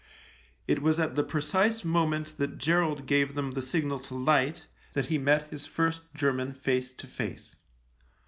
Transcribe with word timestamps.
It 0.67 0.81
was 0.81 0.99
at 0.99 1.13
the 1.13 1.23
precise 1.23 1.83
moment 1.83 2.37
that 2.37 2.57
Gerald 2.57 3.05
gave 3.05 3.35
them 3.35 3.51
the 3.51 3.61
signal 3.61 3.99
to 3.99 4.15
light 4.15 4.65
that 4.93 5.05
he 5.13 5.19
met 5.19 5.51
his 5.51 5.67
first 5.67 6.01
German 6.15 6.55
face 6.55 6.91
to 6.93 7.05
face. 7.05 7.57